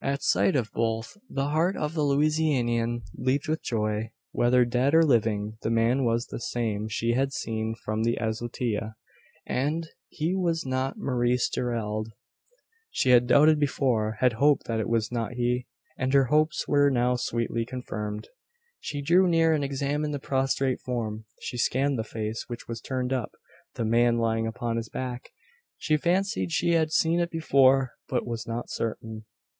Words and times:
At 0.00 0.22
sight 0.22 0.54
of 0.54 0.70
both, 0.70 1.16
the 1.28 1.48
heart 1.48 1.76
of 1.76 1.94
the 1.94 2.04
Louisianian 2.04 3.02
leaped 3.16 3.48
with 3.48 3.64
joy. 3.64 4.12
Whether 4.30 4.64
dead 4.64 4.94
or 4.94 5.02
living, 5.02 5.58
the 5.62 5.70
man 5.70 6.04
was 6.04 6.26
the 6.26 6.38
same 6.38 6.86
she 6.88 7.14
had 7.14 7.32
seen 7.32 7.74
from 7.74 8.04
the 8.04 8.16
azotea; 8.20 8.94
and 9.44 9.88
he 10.08 10.36
was 10.36 10.64
not 10.64 10.96
Maurice 10.98 11.48
Gerald. 11.48 12.12
She 12.92 13.10
had 13.10 13.26
doubted 13.26 13.58
before 13.58 14.18
had 14.20 14.34
hoped 14.34 14.68
that 14.68 14.78
it 14.78 14.88
was 14.88 15.10
not 15.10 15.32
he; 15.32 15.66
and 15.98 16.12
her 16.12 16.26
hopes 16.26 16.68
were 16.68 16.88
now 16.88 17.16
sweetly 17.16 17.64
confirmed. 17.64 18.28
She 18.78 19.02
drew 19.02 19.26
near 19.26 19.52
and 19.52 19.64
examined 19.64 20.14
the 20.14 20.20
prostrate 20.20 20.80
form. 20.80 21.24
She 21.40 21.58
scanned 21.58 21.98
the 21.98 22.04
face, 22.04 22.44
which 22.46 22.68
was 22.68 22.80
turned 22.80 23.12
up 23.12 23.32
the 23.74 23.84
man 23.84 24.18
lying 24.18 24.46
upon 24.46 24.76
his 24.76 24.88
back. 24.88 25.32
She 25.76 25.96
fancied 25.96 26.52
she 26.52 26.74
had 26.74 26.92
seen 26.92 27.18
it 27.18 27.30
before, 27.32 27.90
but 28.08 28.24
was 28.24 28.46
not 28.46 28.70
certain. 28.70 29.24